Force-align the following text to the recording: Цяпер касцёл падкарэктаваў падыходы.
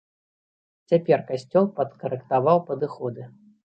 Цяпер 0.93 1.25
касцёл 1.29 1.71
падкарэктаваў 1.79 2.67
падыходы. 2.75 3.33